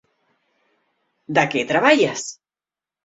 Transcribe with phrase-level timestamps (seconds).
[1.39, 2.25] De què treballes?